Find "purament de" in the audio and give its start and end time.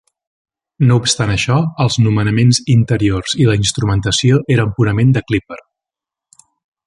4.79-5.25